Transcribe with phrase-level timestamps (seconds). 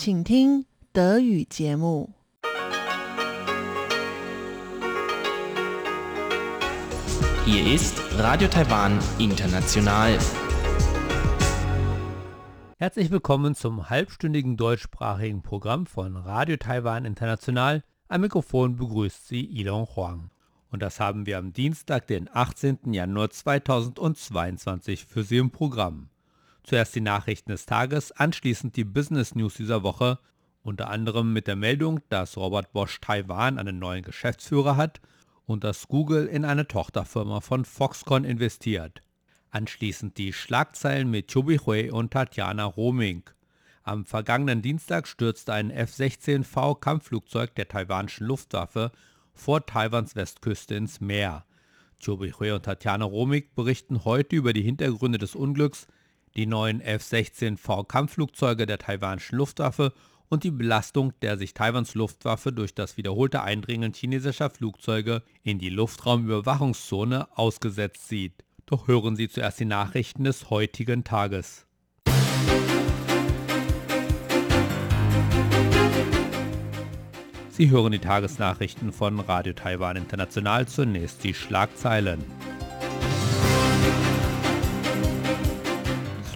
[0.00, 2.10] 请听德语节目。
[7.44, 10.18] Hier ist Radio Taiwan International.
[12.78, 17.82] Herzlich willkommen zum halbstündigen deutschsprachigen Programm von Radio Taiwan International.
[18.08, 20.30] Am Mikrofon begrüßt Sie Ilon Huang.
[20.70, 22.92] Und das haben wir am Dienstag, den 18.
[22.92, 26.10] Januar 2022 für Sie im Programm.
[26.63, 30.19] Zuerst die Nachrichten des Tages, anschließend die Business News dieser Woche,
[30.63, 35.01] unter anderem mit der Meldung, dass Robert Bosch Taiwan einen neuen Geschäftsführer hat
[35.45, 39.01] und dass Google in eine Tochterfirma von Foxconn investiert.
[39.49, 43.23] Anschließend die Schlagzeilen mit Chobi Hui und Tatjana Roming.
[43.83, 48.91] Am vergangenen Dienstag stürzte ein F-16V Kampfflugzeug der taiwanischen Luftwaffe
[49.33, 51.45] vor Taiwans Westküste ins Meer.
[52.03, 55.87] Chobi Hui und Tatjana Romig berichten heute über die Hintergründe des Unglücks,
[56.35, 59.93] die neuen F-16V Kampfflugzeuge der taiwanischen Luftwaffe
[60.29, 65.69] und die Belastung, der sich Taiwans Luftwaffe durch das wiederholte Eindringen chinesischer Flugzeuge in die
[65.69, 68.45] Luftraumüberwachungszone ausgesetzt sieht.
[68.65, 71.65] Doch hören Sie zuerst die Nachrichten des heutigen Tages.
[77.49, 82.23] Sie hören die Tagesnachrichten von Radio Taiwan International zunächst die Schlagzeilen.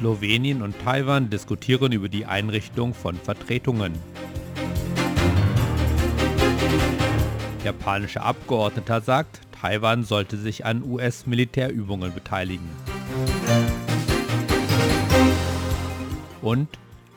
[0.06, 3.94] Slowenien und Taiwan diskutieren über die Einrichtung von Vertretungen.
[7.64, 12.70] Japanischer Abgeordneter sagt, Taiwan sollte sich an US-Militärübungen beteiligen.
[16.44, 16.70] Und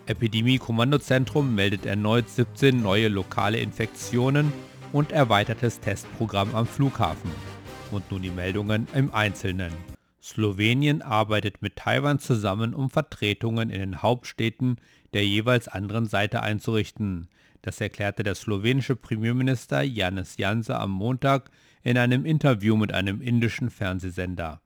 [0.07, 4.51] Epidemie-Kommandozentrum meldet erneut 17 neue lokale Infektionen
[4.95, 7.31] und erweitertes Testprogramm am Flughafen.
[7.91, 9.98] Und nun die Meldungen im Einzelnen.
[10.23, 14.77] Slowenien arbeitet mit Taiwan zusammen, um Vertretungen in den Hauptstädten
[15.13, 17.29] der jeweils anderen Seite einzurichten.
[17.63, 21.51] Das erklärte der slowenische Premierminister Janis Jansa am Montag
[21.83, 24.61] in einem Interview mit einem indischen Fernsehsender.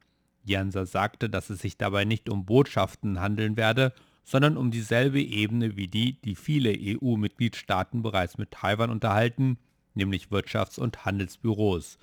[0.44, 3.92] Jansa sagte, dass es sich dabei nicht um Botschaften handeln werde,
[4.24, 9.58] sondern um dieselbe Ebene wie die, die viele EU-Mitgliedstaaten bereits mit Taiwan unterhalten,
[9.94, 11.98] nämlich Wirtschafts- und Handelsbüros.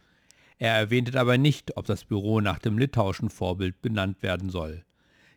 [0.59, 4.83] Er erwähnte dabei nicht, ob das Büro nach dem litauischen Vorbild benannt werden soll.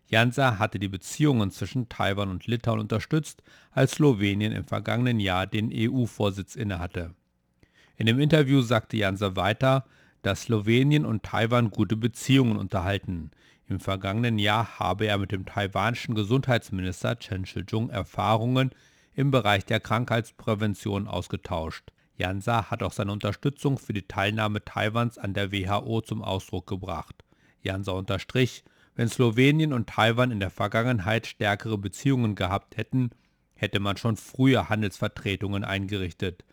[0.09, 5.71] Jansa hatte die Beziehungen zwischen Taiwan und Litauen unterstützt, als Slowenien im vergangenen Jahr den
[5.73, 7.15] EU-Vorsitz innehatte.
[7.97, 9.85] In dem Interview sagte Jansa weiter,
[10.23, 13.31] dass Slowenien und Taiwan gute Beziehungen unterhalten.
[13.69, 18.71] Im vergangenen Jahr habe er mit dem taiwanischen Gesundheitsminister Chen Shih-chung Erfahrungen
[19.15, 21.93] im Bereich der Krankheitsprävention ausgetauscht.
[22.23, 27.25] Jansa hat auch seine Unterstützung für die Teilnahme Taiwans an der WHO zum Ausdruck gebracht.
[27.63, 28.63] Jansa unterstrich,
[28.95, 33.11] wenn Slowenien und Taiwan in der Vergangenheit stärkere Beziehungen gehabt hätten,
[33.55, 36.45] hätte man schon früher Handelsvertretungen eingerichtet.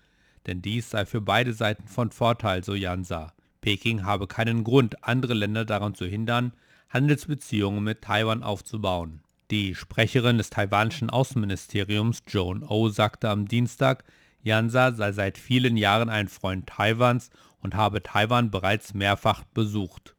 [0.47, 3.33] Denn dies sei für beide Seiten von Vorteil, so Jansa.
[3.61, 6.53] Peking habe keinen Grund, andere Länder daran zu hindern,
[6.89, 9.21] Handelsbeziehungen mit Taiwan aufzubauen.
[9.51, 14.03] Die Sprecherin des taiwanischen Außenministeriums Joan O oh sagte am Dienstag,
[14.41, 17.29] Jansa sei seit vielen Jahren ein Freund Taiwans
[17.61, 20.15] und habe Taiwan bereits mehrfach besucht.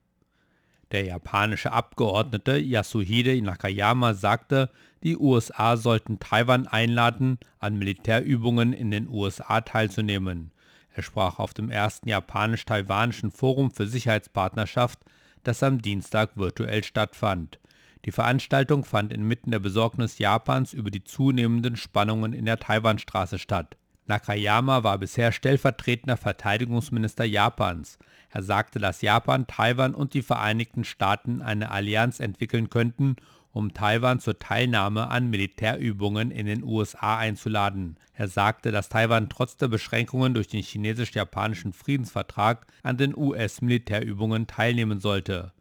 [0.90, 4.70] Der japanische Abgeordnete Yasuhide Nakayama sagte,
[5.02, 10.50] die USA sollten Taiwan einladen, an Militärübungen in den USA teilzunehmen.
[10.92, 14.98] Er sprach auf dem ersten japanisch-taiwanischen Forum für Sicherheitspartnerschaft,
[15.44, 17.60] das am Dienstag virtuell stattfand.
[18.04, 23.76] Die Veranstaltung fand inmitten der Besorgnis Japans über die zunehmenden Spannungen in der Taiwanstraße statt.
[24.10, 27.96] Nakayama war bisher stellvertretender Verteidigungsminister Japans.
[28.28, 33.16] Er sagte, dass Japan, Taiwan und die Vereinigten Staaten eine Allianz entwickeln könnten,
[33.52, 37.98] um Taiwan zur Teilnahme an Militärübungen in den USA einzuladen.
[38.14, 44.98] Er sagte, dass Taiwan trotz der Beschränkungen durch den chinesisch-japanischen Friedensvertrag an den US-Militärübungen teilnehmen
[44.98, 45.52] sollte.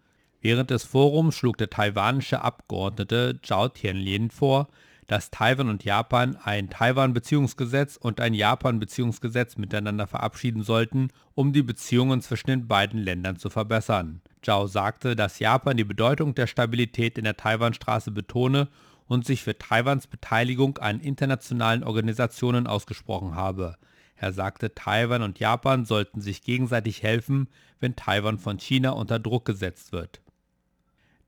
[0.42, 4.70] Während des Forums schlug der taiwanische Abgeordnete Zhao Tianlin vor,
[5.10, 12.22] dass Taiwan und Japan ein Taiwan-Beziehungsgesetz und ein Japan-Beziehungsgesetz miteinander verabschieden sollten, um die Beziehungen
[12.22, 14.22] zwischen den beiden Ländern zu verbessern.
[14.44, 18.68] Zhao sagte, dass Japan die Bedeutung der Stabilität in der Taiwanstraße betone
[19.08, 23.78] und sich für Taiwans Beteiligung an internationalen Organisationen ausgesprochen habe.
[24.16, 27.48] Er sagte, Taiwan und Japan sollten sich gegenseitig helfen,
[27.80, 30.22] wenn Taiwan von China unter Druck gesetzt wird.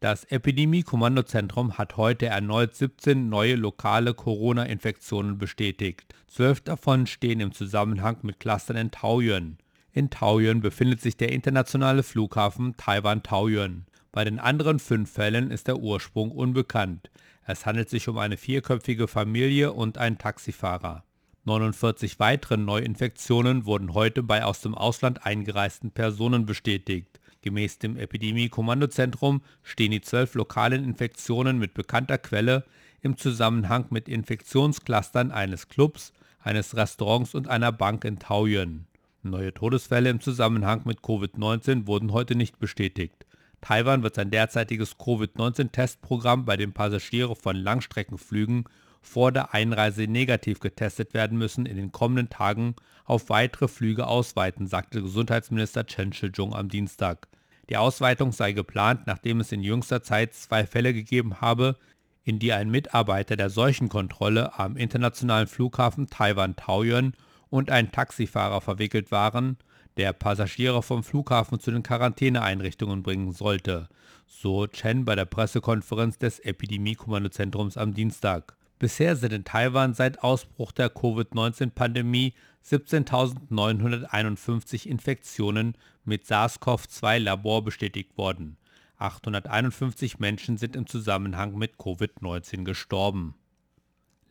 [0.02, 6.16] Das Epidemie-Kommandozentrum hat heute erneut 17 neue lokale Corona-Infektionen bestätigt.
[6.26, 9.60] Zwölf davon stehen im Zusammenhang mit Clustern in Taoyuan.
[9.92, 13.86] In Taoyuan befindet sich der internationale Flughafen Taiwan Taoyuan.
[14.12, 17.12] Bei den anderen fünf Fällen ist der Ursprung unbekannt.
[17.46, 21.04] Es handelt sich um eine vierköpfige Familie und einen Taxifahrer.
[21.44, 27.21] 49 weitere Neuinfektionen wurden heute bei aus dem Ausland eingereisten Personen bestätigt.
[27.42, 32.64] Gemäß dem Epidemie-Kommandozentrum stehen die zwölf lokalen Infektionen mit bekannter Quelle
[33.02, 38.86] im Zusammenhang mit Infektionsclustern eines Clubs, eines Restaurants und einer Bank in Taoyuan.
[39.24, 43.26] Neue Todesfälle im Zusammenhang mit Covid-19 wurden heute nicht bestätigt.
[43.62, 48.66] Taiwan wird sein derzeitiges Covid-19-Testprogramm, bei dem Passagiere von Langstreckenflügen
[49.02, 54.68] vor der Einreise negativ getestet werden müssen, in den kommenden Tagen auf weitere Flüge ausweiten,
[54.68, 57.28] sagte Gesundheitsminister Chen Shih-chung am Dienstag.
[57.70, 61.78] Die Ausweitung sei geplant, nachdem es in jüngster Zeit zwei Fälle gegeben habe,
[62.24, 67.14] in die ein Mitarbeiter der Seuchenkontrolle am internationalen Flughafen Taiwan Taoyuan
[67.50, 69.58] und ein Taxifahrer verwickelt waren,
[69.98, 73.90] der Passagiere vom Flughafen zu den Quarantäneeinrichtungen bringen sollte,
[74.28, 78.56] so Chen bei der Pressekonferenz des Epidemie-Kommandozentrums am Dienstag.
[78.82, 82.34] Bisher sind in Taiwan seit Ausbruch der Covid-19-Pandemie
[82.66, 88.58] 17.951 Infektionen mit SARS-CoV-2-Labor bestätigt worden.
[88.98, 93.36] 851 Menschen sind im Zusammenhang mit Covid-19 gestorben.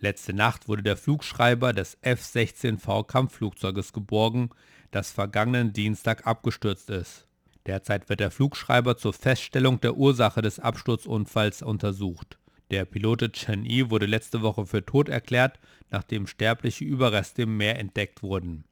[0.01, 4.51] Letzte Nacht wurde der Flugschreiber des F-16V Kampfflugzeuges geborgen,
[4.91, 7.29] das vergangenen Dienstag abgestürzt ist.
[7.67, 12.40] Derzeit wird der Flugschreiber zur Feststellung der Ursache des Absturzunfalls untersucht.
[12.71, 15.59] Der Pilote Chen Yi wurde letzte Woche für tot erklärt,
[15.91, 18.65] nachdem sterbliche Überreste im Meer entdeckt wurden.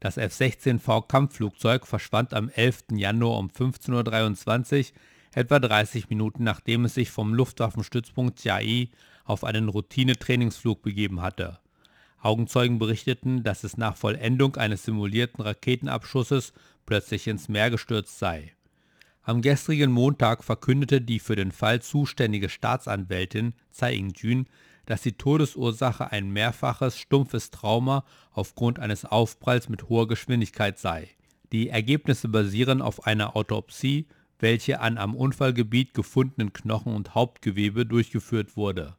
[0.00, 2.86] Das F-16V Kampfflugzeug verschwand am 11.
[2.96, 4.98] Januar um 15.23 Uhr,
[5.34, 8.90] etwa 30 Minuten nachdem es sich vom Luftwaffenstützpunkt Chiayi
[9.24, 11.60] auf einen Routinetrainingsflug begeben hatte.
[12.20, 16.54] Augenzeugen berichteten, dass es nach Vollendung eines simulierten Raketenabschusses
[16.86, 18.53] plötzlich ins Meer gestürzt sei.
[19.26, 24.46] Am gestrigen Montag verkündete die für den Fall zuständige Staatsanwältin Tsai Ing-jun,
[24.84, 31.08] dass die Todesursache ein mehrfaches stumpfes Trauma aufgrund eines Aufpralls mit hoher Geschwindigkeit sei.
[31.52, 34.08] Die Ergebnisse basieren auf einer Autopsie,
[34.40, 38.94] welche an am Unfallgebiet gefundenen Knochen und Hauptgewebe durchgeführt wurde.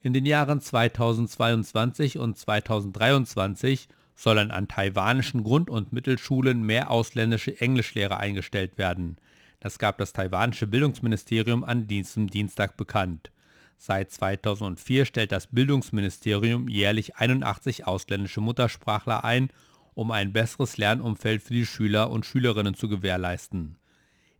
[0.00, 8.18] In den Jahren 2022 und 2023 sollen an taiwanischen Grund- und Mittelschulen mehr ausländische Englischlehrer
[8.18, 9.16] eingestellt werden.
[9.60, 13.30] Das gab das taiwanische Bildungsministerium an diesem Dienstag bekannt.
[13.78, 19.50] Seit 2004 stellt das Bildungsministerium jährlich 81 ausländische Muttersprachler ein,
[19.94, 23.76] um ein besseres Lernumfeld für die Schüler und Schülerinnen zu gewährleisten.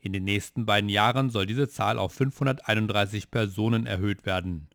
[0.00, 4.68] In den nächsten beiden Jahren soll diese Zahl auf 531 Personen erhöht werden.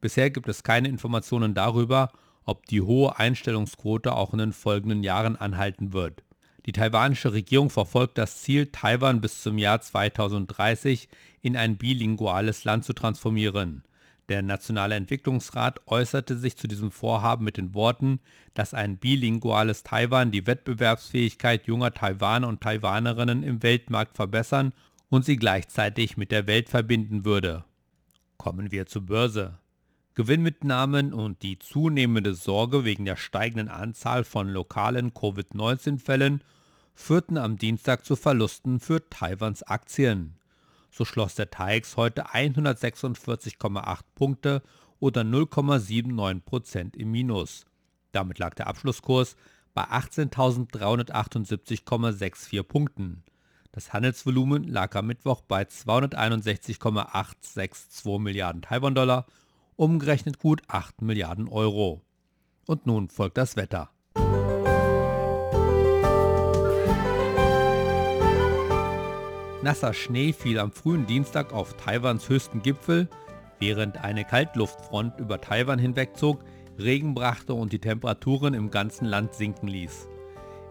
[0.00, 2.10] Bisher gibt es keine Informationen darüber,
[2.44, 6.22] ob die hohe Einstellungsquote auch in den folgenden Jahren anhalten wird.
[6.66, 11.08] Die taiwanische Regierung verfolgt das Ziel, Taiwan bis zum Jahr 2030
[11.42, 13.84] in ein bilinguales Land zu transformieren.
[14.30, 18.20] Der Nationale Entwicklungsrat äußerte sich zu diesem Vorhaben mit den Worten,
[18.54, 24.72] dass ein bilinguales Taiwan die Wettbewerbsfähigkeit junger Taiwaner und Taiwanerinnen im Weltmarkt verbessern
[25.10, 27.64] und sie gleichzeitig mit der Welt verbinden würde.
[28.38, 29.58] Kommen wir zur Börse.
[30.14, 36.44] Gewinnmitnahmen und die zunehmende Sorge wegen der steigenden Anzahl von lokalen Covid-19-Fällen
[36.94, 40.36] führten am Dienstag zu Verlusten für Taiwans Aktien.
[40.92, 44.62] So schloss der TAIX heute 146,8 Punkte
[45.00, 47.66] oder 0,79% im Minus.
[48.12, 49.34] Damit lag der Abschlusskurs
[49.74, 53.24] bei 18.378,64 Punkten.
[53.72, 59.26] Das Handelsvolumen lag am Mittwoch bei 261,862 Milliarden Taiwan-Dollar
[59.76, 62.02] umgerechnet gut 8 Milliarden Euro.
[62.66, 63.90] Und nun folgt das Wetter.
[69.62, 73.08] Nasser Schnee fiel am frühen Dienstag auf Taiwans höchsten Gipfel,
[73.58, 76.44] während eine Kaltluftfront über Taiwan hinwegzog,
[76.78, 80.08] Regen brachte und die Temperaturen im ganzen Land sinken ließ.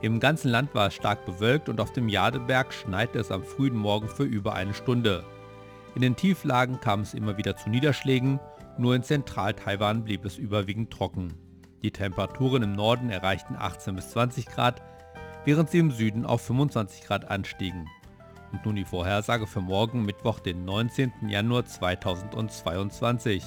[0.02, 3.78] Im ganzen Land war es stark bewölkt und auf dem Jadeberg schneite es am frühen
[3.78, 5.24] Morgen für über eine Stunde.
[5.96, 8.40] In den Tieflagen kam es immer wieder zu Niederschlägen
[8.77, 11.34] nur in Zentral-Taiwan blieb es überwiegend trocken.
[11.84, 14.82] Die Temperaturen im Norden erreichten 18 bis 20 Grad,
[15.46, 17.89] während sie im Süden auf 25 Grad anstiegen.
[18.51, 21.12] Und nun die Vorhersage für morgen Mittwoch, den 19.
[21.27, 23.44] Januar 2022.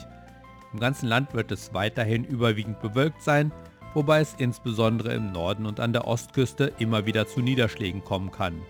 [0.72, 3.52] Im ganzen Land wird es weiterhin überwiegend bewölkt sein,
[3.94, 8.60] wobei es insbesondere im Norden und an der Ostküste immer wieder zu Niederschlägen kommen kann.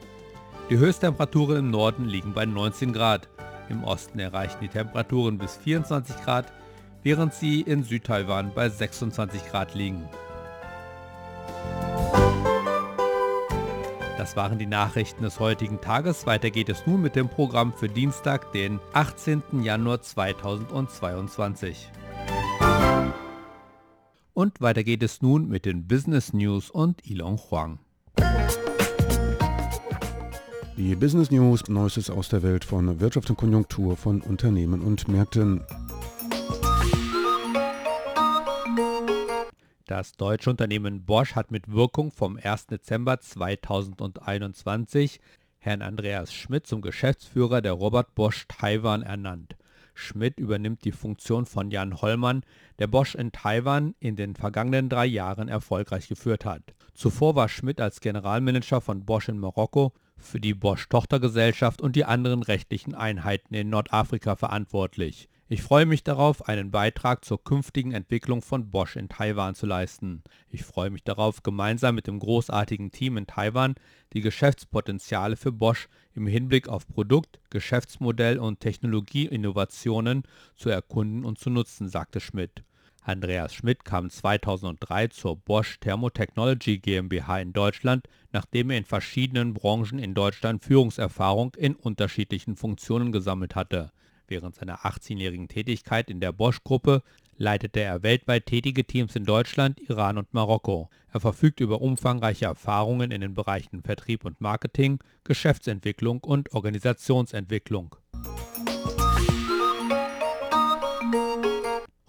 [0.71, 3.29] Die Höchsttemperaturen im Norden liegen bei 19 Grad,
[3.69, 6.53] im Osten erreichen die Temperaturen bis 24 Grad,
[7.03, 10.09] während sie in Südtaiwan bei 26 Grad liegen.
[14.19, 16.27] Das waren die Nachrichten des heutigen Tages.
[16.27, 19.63] Weiter geht es nun mit dem Programm für Dienstag, den 18.
[19.63, 21.91] Januar 2022.
[24.33, 27.79] Und weiter geht es nun mit den Business News und Ilon Huang.
[30.77, 35.65] Die Business News, Neuestes aus der Welt von Wirtschaft und Konjunktur von Unternehmen und Märkten.
[39.87, 42.67] Das deutsche Unternehmen Bosch hat mit Wirkung vom 1.
[42.67, 45.19] Dezember 2021
[45.57, 49.57] Herrn Andreas Schmidt zum Geschäftsführer der Robert Bosch Taiwan ernannt.
[49.95, 52.43] Schmidt übernimmt die Funktion von Jan Hollmann,
[52.79, 56.75] der Bosch in Taiwan in den vergangenen drei Jahren erfolgreich geführt hat.
[56.93, 62.43] Zuvor war Schmidt als Generalmanager von Bosch in Marokko für die Bosch-Tochtergesellschaft und die anderen
[62.43, 65.29] rechtlichen Einheiten in Nordafrika verantwortlich.
[65.49, 70.25] Ich freue mich darauf, einen Beitrag zur künftigen Entwicklung von Bosch in Taiwan zu leisten.
[70.51, 73.77] Ich freue mich darauf, gemeinsam mit dem großartigen Team in Taiwan
[74.13, 80.25] die Geschäftspotenziale für Bosch im Hinblick auf Produkt, Geschäftsmodell und Technologieinnovationen
[80.57, 82.65] zu erkunden und zu nutzen, sagte Schmidt.
[83.07, 90.01] Andreas Schmidt kam 2003 zur Bosch Thermotechnology GmbH in Deutschland, nachdem er in verschiedenen Branchen
[90.01, 93.93] in Deutschland Führungserfahrung in unterschiedlichen Funktionen gesammelt hatte.
[94.27, 97.05] Während seiner 18-jährigen Tätigkeit in der Bosch-Gruppe
[97.37, 100.91] leitete er weltweit tätige Teams in Deutschland, Iran und Marokko.
[101.13, 107.95] Er verfügt über umfangreiche Erfahrungen in den Bereichen Vertrieb und Marketing, Geschäftsentwicklung und Organisationsentwicklung.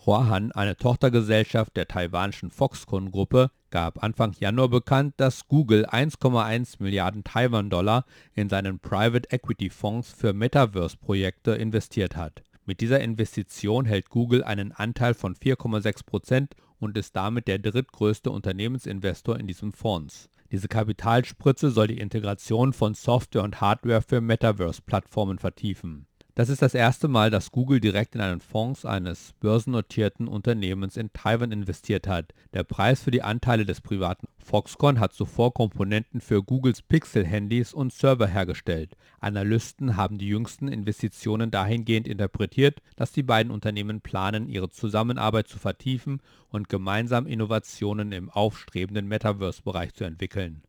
[0.07, 8.05] Huahan, eine Tochtergesellschaft der taiwanischen Foxconn-Gruppe, gab Anfang Januar bekannt, dass Google 1,1 Milliarden Taiwan-Dollar
[8.33, 12.41] in seinen Private Equity Fonds für Metaverse-Projekte investiert hat.
[12.65, 18.31] Mit dieser Investition hält Google einen Anteil von 4,6 Prozent und ist damit der drittgrößte
[18.31, 20.29] Unternehmensinvestor in diesem Fonds.
[20.53, 26.06] Diese Kapitalspritze soll die Integration von Software und Hardware für Metaverse-Plattformen vertiefen.
[26.37, 31.11] Das ist das erste Mal, dass Google direkt in einen Fonds eines börsennotierten Unternehmens in
[31.11, 32.31] Taiwan investiert hat.
[32.53, 37.91] Der Preis für die Anteile des privaten Foxconn hat zuvor Komponenten für Googles Pixel-Handys und
[37.91, 38.95] Server hergestellt.
[39.19, 45.57] Analysten haben die jüngsten Investitionen dahingehend interpretiert, dass die beiden Unternehmen planen, ihre Zusammenarbeit zu
[45.57, 50.61] vertiefen und gemeinsam Innovationen im aufstrebenden Metaverse-Bereich zu entwickeln.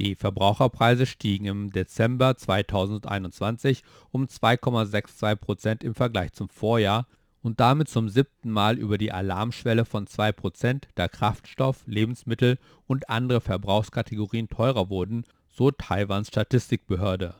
[0.00, 7.06] Die Verbraucherpreise stiegen im Dezember 2021 um 2,62 Prozent im Vergleich zum Vorjahr
[7.42, 13.10] und damit zum siebten Mal über die Alarmschwelle von 2 Prozent, da Kraftstoff, Lebensmittel und
[13.10, 17.34] andere Verbrauchskategorien teurer wurden, so Taiwans Statistikbehörde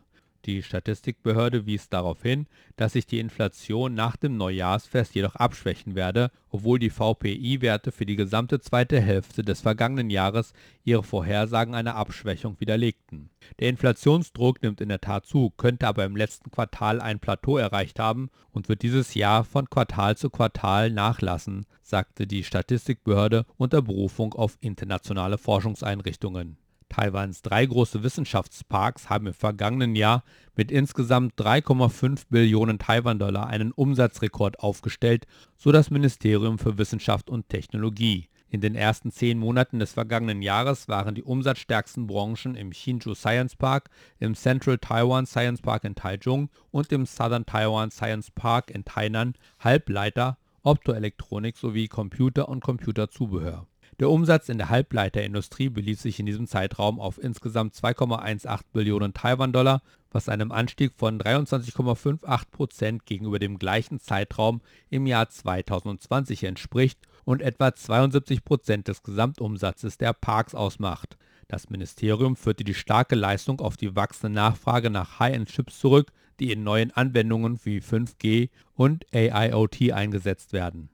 [0.46, 6.30] die Statistikbehörde wies darauf hin, dass sich die Inflation nach dem Neujahrsfest jedoch abschwächen werde,
[6.50, 10.52] obwohl die VPI-Werte für die gesamte zweite Hälfte des vergangenen Jahres
[10.84, 13.30] ihre Vorhersagen einer Abschwächung widerlegten.
[13.58, 17.98] Der Inflationsdruck nimmt in der Tat zu, könnte aber im letzten Quartal ein Plateau erreicht
[17.98, 24.34] haben und wird dieses Jahr von Quartal zu Quartal nachlassen, sagte die Statistikbehörde unter Berufung
[24.34, 26.56] auf internationale Forschungseinrichtungen
[26.90, 30.22] Taiwans drei große Wissenschaftsparks haben im vergangenen Jahr
[30.54, 38.28] mit insgesamt 3,5 Billionen Taiwan-Dollar einen Umsatzrekord aufgestellt, so das Ministerium für Wissenschaft und Technologie.
[38.50, 43.54] In den ersten zehn Monaten des vergangenen Jahres waren die umsatzstärksten Branchen im Hsinchu Science
[43.54, 48.84] Park, im Central Taiwan Science Park in Taichung und im Southern Taiwan Science Park in
[48.84, 53.66] Tainan Halbleiter, Optoelektronik sowie Computer und Computerzubehör.
[54.00, 59.82] Der Umsatz in der Halbleiterindustrie belief sich in diesem Zeitraum auf insgesamt 2,18 Billionen Taiwan-Dollar,
[60.10, 67.42] was einem Anstieg von 23,58 Prozent gegenüber dem gleichen Zeitraum im Jahr 2020 entspricht und
[67.42, 71.18] etwa 72 Prozent des Gesamtumsatzes der Parks ausmacht.
[71.48, 76.64] Das Ministerium führte die starke Leistung auf die wachsende Nachfrage nach High-End-Chips zurück, die in
[76.64, 80.88] neuen Anwendungen wie 5G und AIoT eingesetzt werden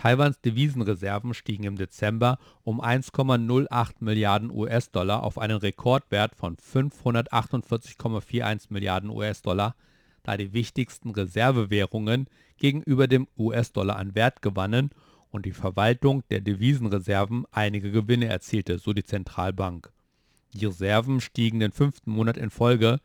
[0.00, 9.10] Taiwans Devisenreserven stiegen im Dezember um 1,08 Milliarden US-Dollar auf einen Rekordwert von 548,41 Milliarden
[9.10, 9.76] US-Dollar,
[10.22, 14.88] da die wichtigsten Reservewährungen gegenüber dem US-Dollar an Wert gewannen
[15.30, 19.92] und die Verwaltung der Devisenreserven einige Gewinne erzielte, so die Zentralbank.
[20.54, 23.00] Die Reserven stiegen den fünften Monat in Folge,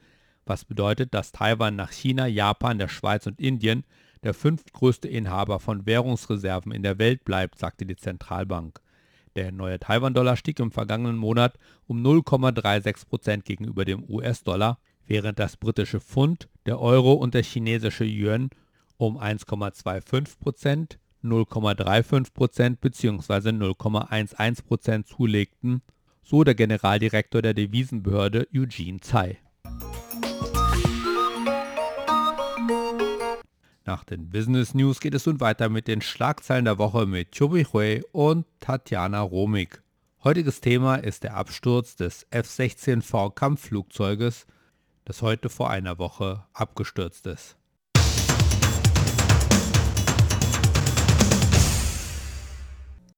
[0.45, 3.83] was bedeutet, dass Taiwan nach China, Japan, der Schweiz und Indien
[4.25, 8.81] der fünftgrößte Inhaber von Währungsreserven in der Welt bleibt, sagte die Zentralbank.
[9.35, 15.57] Der neue Taiwan-Dollar stieg im vergangenen Monat um 0,36 Prozent gegenüber dem US-Dollar, während das
[15.57, 18.49] britische Pfund, der Euro und der chinesische Yuan
[18.97, 23.49] um 1,25 Prozent, 0,35% bzw.
[23.49, 25.81] 0,11% zulegten,
[26.23, 29.37] so der Generaldirektor der Devisenbehörde Eugene Tsai.
[33.95, 37.65] Nach den Business News geht es nun weiter mit den Schlagzeilen der Woche mit Chobi
[37.71, 39.81] Hui und Tatjana Romig.
[40.21, 44.47] Heutiges Thema ist der Absturz des F-16V Kampfflugzeuges,
[45.05, 47.55] das heute vor einer Woche abgestürzt ist.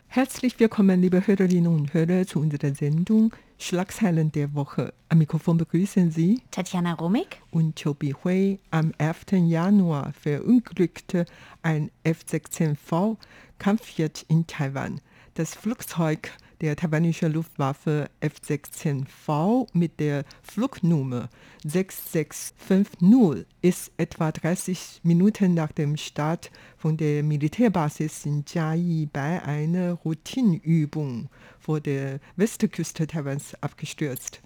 [0.05, 4.93] Herzlich willkommen, liebe Hörerinnen und Hörer, zu unserer Sendung Schlagzeilen der Woche.
[5.09, 8.59] Am Mikrofon begrüßen Sie Tatjana Romig und Chobi Hui.
[8.69, 9.47] Am 11.
[9.47, 11.25] Januar verunglückte
[11.63, 13.17] ein F-16V
[13.57, 15.01] Kampfjet in Taiwan.
[15.33, 21.29] Das Flugzeug der taiwanische Luftwaffe F-16V mit der Flugnummer
[21.63, 29.93] 6650 ist etwa 30 Minuten nach dem Start von der Militärbasis in Jiayi bei einer
[29.93, 34.41] Routinübung vor der Westküste Taiwans abgestürzt.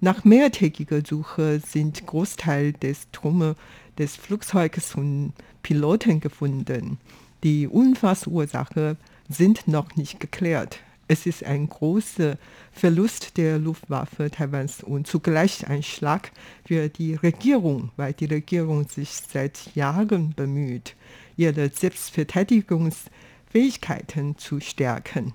[0.00, 3.56] Nach mehrtägiger Suche sind Großteil des Trumme
[3.98, 6.98] des Flugzeuges und Piloten gefunden.
[7.42, 8.96] Die Unfallsursache
[9.28, 10.80] sind noch nicht geklärt.
[11.10, 12.36] Es ist ein großer
[12.70, 16.32] Verlust der Luftwaffe Taiwans und zugleich ein Schlag
[16.66, 20.94] für die Regierung, weil die Regierung sich seit Jahren bemüht,
[21.38, 25.32] ihre Selbstverteidigungsfähigkeiten zu stärken.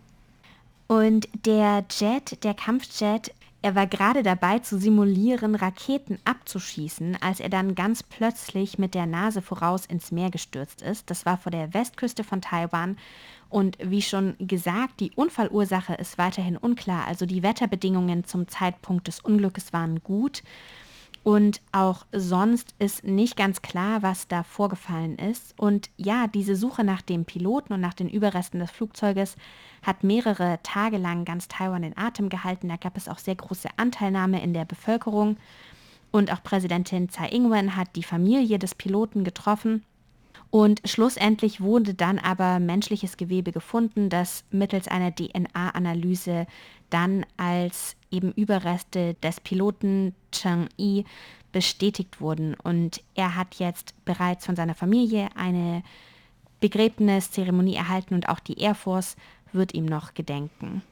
[0.86, 7.48] Und der Jet, der Kampfjet, er war gerade dabei zu simulieren, Raketen abzuschießen, als er
[7.48, 11.10] dann ganz plötzlich mit der Nase voraus ins Meer gestürzt ist.
[11.10, 12.98] Das war vor der Westküste von Taiwan
[13.54, 17.06] und wie schon gesagt, die Unfallursache ist weiterhin unklar.
[17.06, 20.42] Also die Wetterbedingungen zum Zeitpunkt des Unglückes waren gut.
[21.22, 25.54] Und auch sonst ist nicht ganz klar, was da vorgefallen ist.
[25.56, 29.36] Und ja, diese Suche nach dem Piloten und nach den Überresten des Flugzeuges
[29.84, 32.70] hat mehrere Tage lang ganz Taiwan in Atem gehalten.
[32.70, 35.38] Da gab es auch sehr große Anteilnahme in der Bevölkerung.
[36.10, 39.84] Und auch Präsidentin Tsai Ing-wen hat die Familie des Piloten getroffen
[40.54, 46.46] und schlussendlich wurde dann aber menschliches Gewebe gefunden, das mittels einer DNA-Analyse
[46.92, 51.06] dann als eben Überreste des Piloten Cheng Yi
[51.52, 52.54] bestätigt wurden.
[52.54, 55.82] Und er hat jetzt bereits von seiner Familie eine
[56.60, 59.16] Begräbniszeremonie erhalten und auch die Air Force
[59.54, 60.84] wird ihm noch gedenken.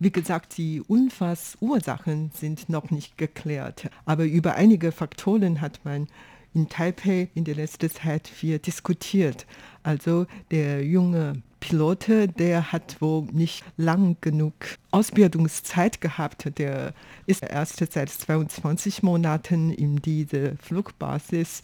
[0.00, 6.08] Wie gesagt, die Unfallsursachen sind noch nicht geklärt, aber über einige Faktoren hat man
[6.54, 9.46] in Taipei in der letzten Zeit viel diskutiert.
[9.82, 14.52] Also der junge Pilot, der hat wohl nicht lang genug
[14.90, 16.58] Ausbildungszeit gehabt.
[16.58, 16.92] Der
[17.26, 21.62] ist erst seit 22 Monaten in dieser Flugbasis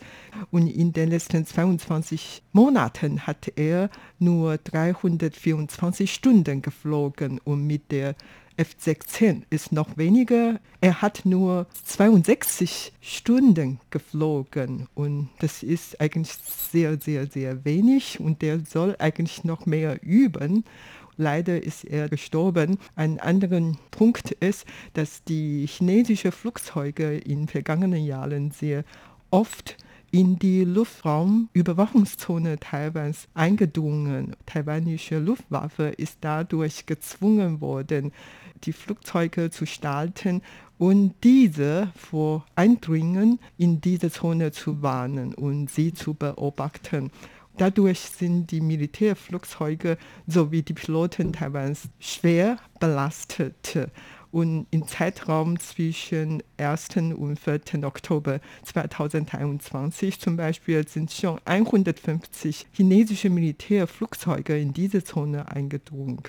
[0.51, 8.15] und in den letzten 22 Monaten hat er nur 324 Stunden geflogen und mit der
[8.61, 10.61] F-16 ist noch weniger.
[10.83, 16.35] Er hat nur 62 Stunden geflogen und das ist eigentlich
[16.71, 20.65] sehr, sehr, sehr wenig und der soll eigentlich noch mehr üben.
[21.17, 22.79] Leider ist er gestorben.
[22.97, 28.85] Ein anderer Punkt ist, dass die chinesischen Flugzeuge in vergangenen Jahren sehr
[29.31, 29.79] oft
[30.11, 34.35] in die Luftraumüberwachungszone Taiwans eingedrungen.
[34.45, 38.13] Taiwanische Luftwaffe ist dadurch gezwungen worden,
[38.65, 40.43] die Flugzeuge zu starten
[40.79, 47.11] und diese vor Eindringen in diese Zone zu warnen und sie zu beobachten.
[47.59, 53.77] Dadurch sind die Militärflugzeuge sowie die Piloten Taiwans schwer belastet.
[54.33, 56.89] Und im Zeitraum zwischen 1.
[56.97, 57.85] und 4.
[57.85, 66.23] Oktober 2021 zum Beispiel sind schon 150 chinesische Militärflugzeuge in diese Zone eingedrungen.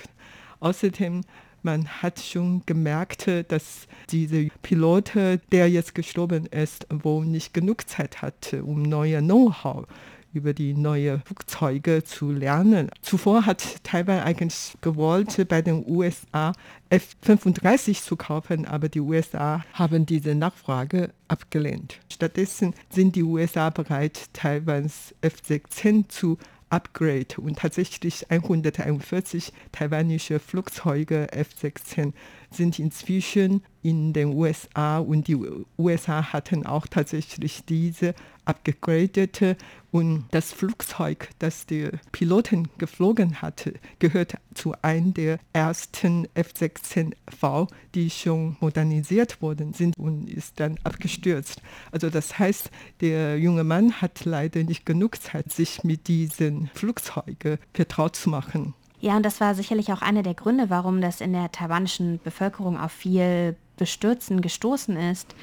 [0.60, 1.22] Außerdem
[1.63, 5.13] man hat schon gemerkt, dass dieser Pilot,
[5.52, 9.86] der jetzt gestorben ist, wohl nicht genug Zeit hatte, um neue Know-how
[10.34, 12.89] über die neuen Flugzeuge zu lernen.
[13.02, 16.54] Zuvor hat Taiwan eigentlich gewollt, bei den USA
[16.89, 22.00] F-35 zu kaufen, aber die USA haben diese Nachfrage abgelehnt.
[22.10, 26.38] Stattdessen sind die USA bereit, Taiwans F-16 zu
[26.72, 32.14] Upgrade und tatsächlich 141 taiwanische Flugzeuge F-16
[32.52, 35.38] sind inzwischen in den USA und die
[35.78, 38.14] USA hatten auch tatsächlich diese
[38.46, 39.56] abgegradete
[39.92, 48.10] und das Flugzeug, das der Piloten geflogen hatte, gehört zu einem der ersten F-16V, die
[48.10, 51.62] schon modernisiert worden sind und ist dann abgestürzt.
[51.92, 57.58] Also das heißt, der junge Mann hat leider nicht genug Zeit, sich mit diesen Flugzeugen
[57.74, 58.74] vertraut zu machen.
[59.02, 62.80] Ja, und das war sicherlich auch einer der Gründe, warum das in der taiwanischen Bevölkerung
[62.80, 65.36] auf viel Bestürzen gestoßen ist.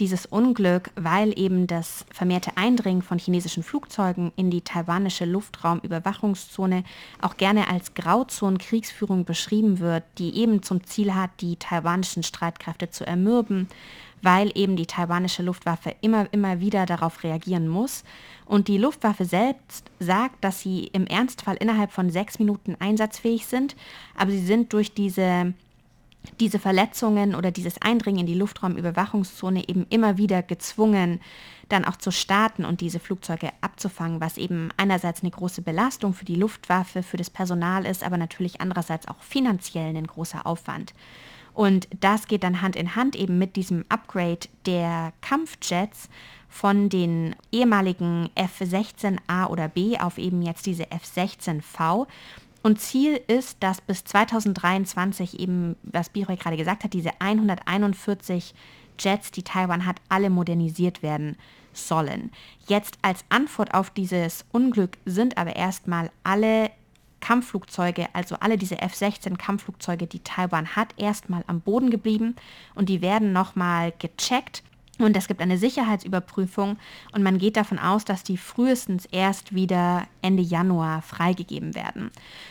[0.00, 6.82] Dieses Unglück, weil eben das vermehrte Eindringen von chinesischen Flugzeugen in die taiwanische Luftraumüberwachungszone
[7.22, 13.06] auch gerne als Grauzonenkriegsführung beschrieben wird, die eben zum Ziel hat, die taiwanischen Streitkräfte zu
[13.06, 13.68] ermürben,
[14.24, 18.04] weil eben die taiwanische Luftwaffe immer, immer wieder darauf reagieren muss.
[18.46, 23.76] Und die Luftwaffe selbst sagt, dass sie im Ernstfall innerhalb von sechs Minuten einsatzfähig sind,
[24.16, 25.54] aber sie sind durch diese
[26.40, 31.20] diese Verletzungen oder dieses Eindringen in die Luftraumüberwachungszone eben immer wieder gezwungen,
[31.68, 36.24] dann auch zu starten und diese Flugzeuge abzufangen, was eben einerseits eine große Belastung für
[36.24, 40.94] die Luftwaffe, für das Personal ist, aber natürlich andererseits auch finanziell ein großer Aufwand.
[41.54, 46.08] Und das geht dann Hand in Hand eben mit diesem Upgrade der Kampfjets
[46.48, 52.06] von den ehemaligen F-16A oder B auf eben jetzt diese F-16V.
[52.62, 58.54] Und Ziel ist, dass bis 2023 eben, was Biroy gerade gesagt hat, diese 141
[58.98, 61.36] Jets, die Taiwan hat, alle modernisiert werden
[61.72, 62.30] sollen.
[62.66, 66.70] Jetzt als Antwort auf dieses Unglück sind aber erstmal alle
[67.20, 72.36] Kampfflugzeuge, also alle diese F-16 Kampfflugzeuge, die Taiwan hat, erstmal am Boden geblieben
[72.74, 74.62] und die werden nochmal gecheckt
[74.98, 76.76] und es gibt eine Sicherheitsüberprüfung
[77.12, 82.10] und man geht davon aus, dass die frühestens erst wieder Ende Januar freigegeben werden.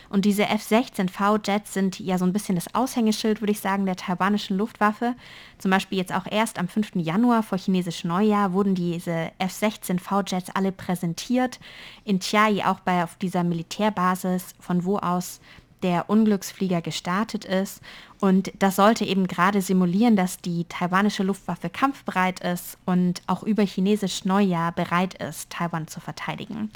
[0.09, 4.57] Und diese F-16V-Jets sind ja so ein bisschen das Aushängeschild, würde ich sagen, der taiwanischen
[4.57, 5.15] Luftwaffe.
[5.57, 6.95] Zum Beispiel jetzt auch erst am 5.
[6.95, 11.59] Januar vor chinesischem Neujahr wurden diese F-16V-Jets alle präsentiert.
[12.03, 15.39] In Chiayi auch bei auf dieser Militärbasis, von wo aus
[15.83, 17.81] der Unglücksflieger gestartet ist.
[18.19, 23.63] Und das sollte eben gerade simulieren, dass die taiwanische Luftwaffe kampfbereit ist und auch über
[23.63, 26.71] chinesisch Neujahr bereit ist, Taiwan zu verteidigen.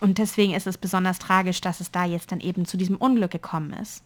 [0.00, 3.30] Und deswegen ist es besonders tragisch, dass es da jetzt dann eben zu diesem Unglück
[3.30, 4.02] gekommen ist.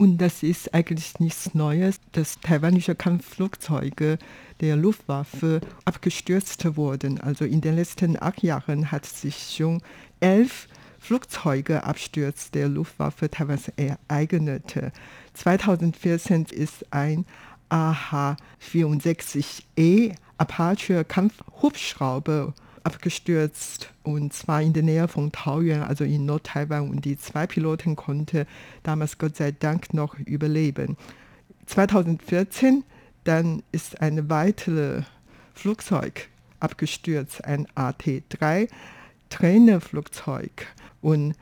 [0.00, 4.16] Und das ist eigentlich nichts Neues, dass taiwanische Kampfflugzeuge
[4.60, 7.20] der Luftwaffe abgestürzt wurden.
[7.20, 9.82] Also in den letzten acht Jahren hat sich schon
[10.20, 10.68] elf
[11.00, 14.92] Flugzeugeabsturz der Luftwaffe Taiwans ereignete.
[15.34, 17.26] 2014 ist ein
[17.70, 27.04] AH-64E Apache Kampfhubschrauber abgestürzt und zwar in der Nähe von Taoyuan, also in Nord-Taiwan und
[27.04, 28.46] die zwei Piloten konnten
[28.82, 30.96] damals Gott sei Dank noch überleben.
[31.66, 32.84] 2014
[33.24, 35.04] dann ist ein weiteres
[35.54, 38.68] Flugzeug abgestürzt, ein AT-3
[39.30, 40.66] Trainerflugzeug
[41.00, 41.34] und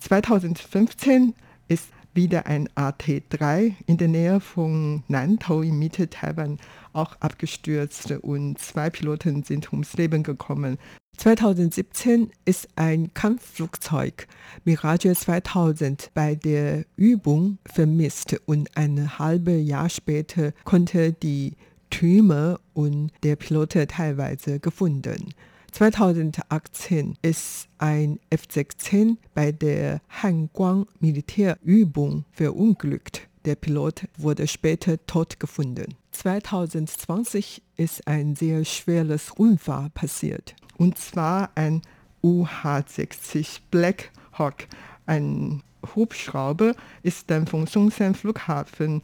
[0.00, 1.34] 2015
[1.68, 6.58] ist wieder ein AT-3 in der Nähe von Nantau in Mitte Taiwan
[6.92, 10.78] auch abgestürzt und zwei Piloten sind ums Leben gekommen.
[11.16, 14.26] 2017 ist ein Kampfflugzeug
[14.64, 21.56] Mirage 2000 bei der Übung vermisst und ein halbes Jahr später konnte die
[21.90, 25.34] Trümmer und der Pilot teilweise gefunden.
[25.74, 33.26] 2018 ist ein F-16 bei der Hanguang Militärübung verunglückt.
[33.44, 35.96] Der Pilot wurde später tot gefunden.
[36.12, 40.54] 2020 ist ein sehr schweres Unfall passiert.
[40.76, 41.82] Und zwar ein
[42.22, 44.68] UH-60 Black Hawk.
[45.06, 45.64] Ein
[45.96, 49.02] Hubschrauber ist dann vom Songshan Flughafen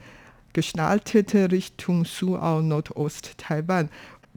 [0.53, 3.91] gestartet Richtung Suao Nordost Taiwan.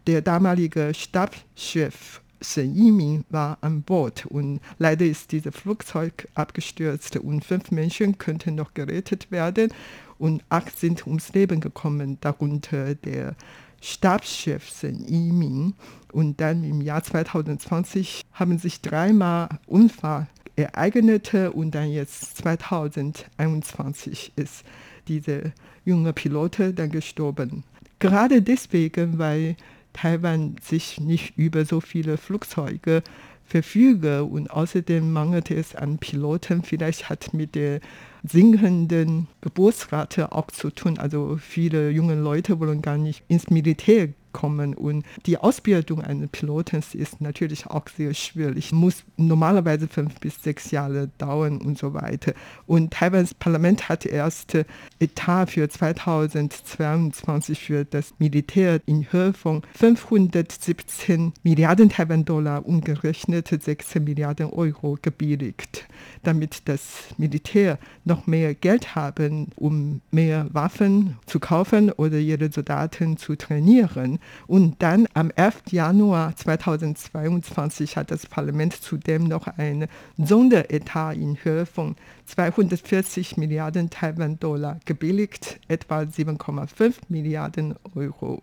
[0.08, 7.46] Der damalige Stabschef Shen Yiming war an Bord und leider ist dieses Flugzeug abgestürzt und
[7.46, 9.72] fünf Menschen könnten noch gerettet werden
[10.18, 13.36] und acht sind ums Leben gekommen, darunter der
[13.82, 15.74] Stabschef Shen Yiming.
[16.12, 24.64] Und dann im Jahr 2020 haben sich dreimal Unfall ereignet und dann jetzt 2021 ist
[25.08, 25.52] dieser
[25.86, 27.64] junge Pilot dann gestorben.
[28.00, 29.56] Gerade deswegen, weil
[29.94, 33.04] Taiwan sich nicht über so viele Flugzeuge
[33.46, 36.64] verfüge und außerdem mangelte es an Piloten.
[36.64, 37.82] Vielleicht hat mit der
[38.24, 40.98] sinkenden Geburtsrate auch zu tun.
[40.98, 44.74] Also viele junge Leute wollen gar nicht ins Militär kommen.
[44.74, 48.72] Und die Ausbildung eines Piloten ist natürlich auch sehr schwierig.
[48.74, 52.34] Muss normalerweise fünf bis sechs Jahre dauern und so weiter.
[52.66, 54.58] Und Taiwans Parlament hat erst
[55.00, 64.50] Etat für 2022 für das Militär in Höhe von 517 Milliarden Taiwan-Dollar umgerechnet 16 Milliarden
[64.50, 65.86] Euro gebilligt,
[66.24, 73.18] damit das Militär noch mehr Geld haben, um mehr Waffen zu kaufen oder ihre Soldaten
[73.18, 74.20] zu trainieren.
[74.48, 75.64] Und dann am 11.
[75.72, 84.80] Januar 2022 hat das Parlament zudem noch ein Sonderetat in Höhe von 240 Milliarden Taiwan-Dollar
[84.86, 88.42] gebilligt, etwa 7,5 Milliarden Euro.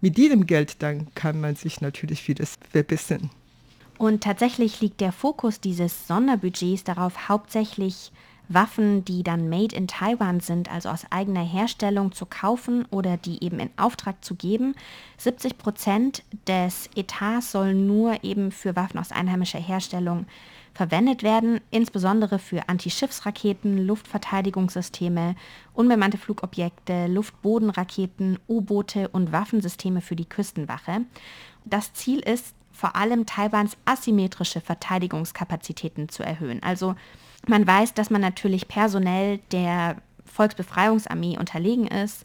[0.00, 3.30] Mit diesem Geld dann kann man sich natürlich vieles verbessern.
[3.98, 8.10] Und tatsächlich liegt der Fokus dieses Sonderbudgets darauf, hauptsächlich
[8.48, 13.42] Waffen, die dann made in Taiwan sind, also aus eigener Herstellung zu kaufen oder die
[13.42, 14.74] eben in Auftrag zu geben.
[15.18, 20.26] 70 Prozent des Etats sollen nur eben für Waffen aus einheimischer Herstellung
[20.74, 25.36] verwendet werden, insbesondere für Antischiffsraketen, Luftverteidigungssysteme,
[25.74, 31.02] unbemannte Flugobjekte, Luftbodenraketen, U-Boote und Waffensysteme für die Küstenwache.
[31.64, 36.62] Das Ziel ist vor allem Taiwans asymmetrische Verteidigungskapazitäten zu erhöhen.
[36.62, 36.94] Also
[37.46, 42.24] man weiß, dass man natürlich personell der Volksbefreiungsarmee unterlegen ist,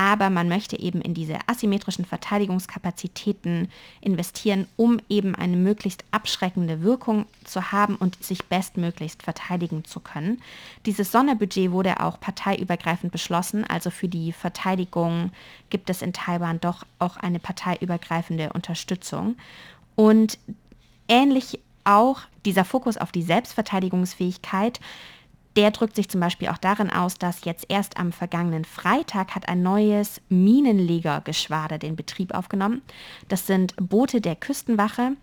[0.00, 3.68] aber man möchte eben in diese asymmetrischen Verteidigungskapazitäten
[4.00, 10.40] investieren, um eben eine möglichst abschreckende Wirkung zu haben und sich bestmöglichst verteidigen zu können.
[10.86, 15.32] Dieses Sonderbudget wurde auch parteiübergreifend beschlossen, also für die Verteidigung
[15.68, 19.36] gibt es in Taiwan doch auch eine parteiübergreifende Unterstützung.
[19.96, 20.38] Und
[21.08, 24.80] ähnlich auch dieser Fokus auf die Selbstverteidigungsfähigkeit,
[25.56, 29.48] der drückt sich zum Beispiel auch darin aus, dass jetzt erst am vergangenen Freitag hat
[29.48, 32.82] ein neues Minenlegergeschwader den Betrieb aufgenommen.
[33.28, 35.16] Das sind Boote der Küstenwache,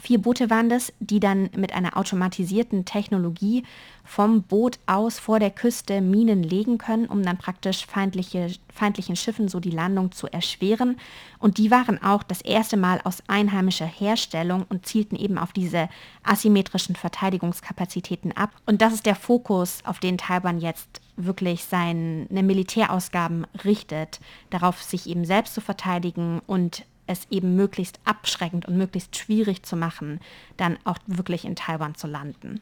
[0.00, 3.64] Vier Boote waren das, die dann mit einer automatisierten Technologie
[4.04, 9.48] vom Boot aus vor der Küste Minen legen können, um dann praktisch feindliche, feindlichen Schiffen
[9.48, 10.96] so die Landung zu erschweren.
[11.38, 15.88] Und die waren auch das erste Mal aus einheimischer Herstellung und zielten eben auf diese
[16.22, 18.50] asymmetrischen Verteidigungskapazitäten ab.
[18.66, 25.08] Und das ist der Fokus, auf den Taiwan jetzt wirklich seine Militärausgaben richtet, darauf sich
[25.08, 30.20] eben selbst zu verteidigen und es eben möglichst abschreckend und möglichst schwierig zu machen,
[30.56, 32.60] dann auch wirklich in Taiwan zu landen.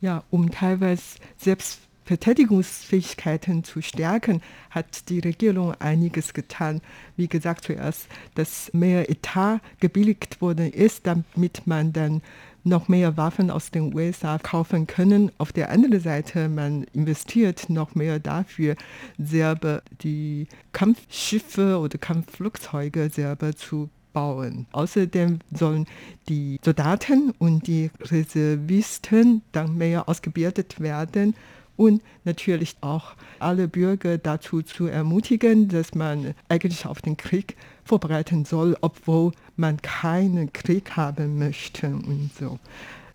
[0.00, 6.80] Ja, um teilweise selbst Verteidigungsfähigkeiten zu stärken, hat die Regierung einiges getan.
[7.16, 12.20] Wie gesagt, zuerst, dass mehr Etat gebilligt worden ist, damit man dann
[12.64, 15.30] noch mehr Waffen aus den USA kaufen können.
[15.38, 18.76] Auf der anderen Seite, man investiert noch mehr dafür,
[19.18, 24.66] selber die Kampfschiffe oder Kampfflugzeuge selber zu bauen.
[24.72, 25.86] Außerdem sollen
[26.28, 31.34] die Soldaten und die Reservisten dann mehr ausgebildet werden
[31.76, 38.44] und natürlich auch alle Bürger dazu zu ermutigen, dass man eigentlich auf den Krieg vorbereiten
[38.44, 42.58] soll, obwohl man keinen Krieg haben möchte und so.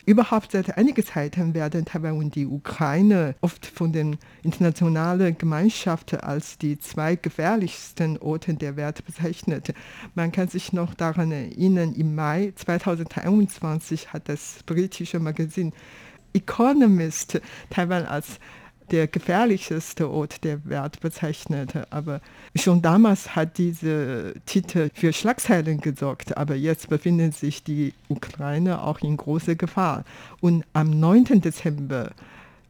[0.08, 6.58] Überhaupt seit einiger Zeit werden Taiwan und die Ukraine oft von der internationalen Gemeinschaft als
[6.58, 9.74] die zwei gefährlichsten Orte der Welt bezeichnet.
[10.16, 15.74] Man kann sich noch daran erinnern, im Mai 2021 hat das britische Magazin
[16.38, 18.40] Economist Taiwan als
[18.92, 21.88] der gefährlichste Ort der Welt bezeichnete.
[21.92, 22.22] Aber
[22.56, 26.38] schon damals hat diese Titel für Schlagzeilen gesorgt.
[26.38, 30.06] Aber jetzt befindet sich die Ukraine auch in großer Gefahr.
[30.40, 31.42] Und am 9.
[31.42, 32.12] Dezember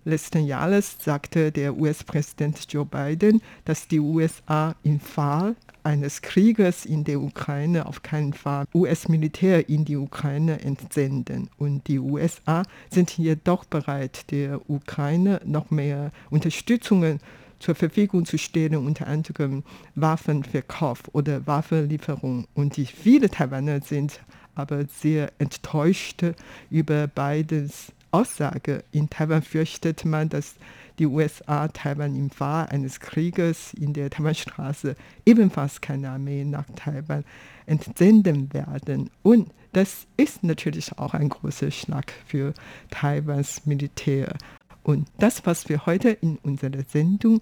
[0.08, 7.04] letzten Jahres sagte der US-Präsident Joe Biden, dass die USA im Fall eines Krieges in
[7.04, 11.50] der Ukraine auf keinen Fall US-Militär in die Ukraine entsenden.
[11.58, 17.20] Und die USA sind hier doch bereit, der Ukraine noch mehr Unterstützungen
[17.60, 19.64] zur Verfügung zu stellen, unter anderem
[19.96, 22.48] Waffenverkauf oder Waffenlieferung.
[22.54, 24.22] Und viele Taiwaner sind
[24.56, 26.24] aber sehr enttäuscht
[26.70, 28.84] über Bidens Aussage.
[28.92, 30.56] In Taiwan fürchtet man, dass
[31.00, 37.24] die USA Taiwan im Fall eines Krieges in der Taiwanstraße ebenfalls keine Armee nach Taiwan
[37.66, 39.10] entsenden werden.
[39.24, 42.54] Und das ist natürlich auch ein großer Schlag für
[42.90, 44.36] Taiwans Militär.
[44.84, 47.42] Und das, was wir heute in unserer Sendung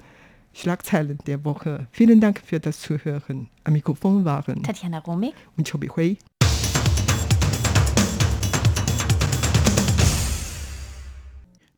[0.55, 1.87] Schlagzeilen der Woche.
[1.91, 3.49] Vielen Dank für das Zuhören.
[3.65, 6.17] Am Mikrofon waren Tatjana Romig und Chobi Hui.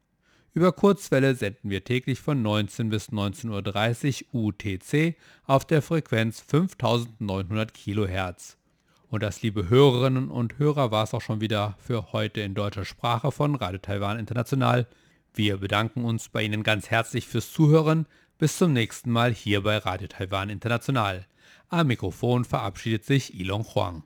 [0.53, 7.73] Über Kurzwelle senden wir täglich von 19 bis 19.30 Uhr UTC auf der Frequenz 5900
[7.73, 8.57] kHz.
[9.09, 12.83] Und das, liebe Hörerinnen und Hörer, war es auch schon wieder für heute in deutscher
[12.83, 14.87] Sprache von Radio Taiwan International.
[15.33, 18.05] Wir bedanken uns bei Ihnen ganz herzlich fürs Zuhören.
[18.37, 21.25] Bis zum nächsten Mal hier bei Radio Taiwan International.
[21.69, 24.03] Am Mikrofon verabschiedet sich Ilon Huang.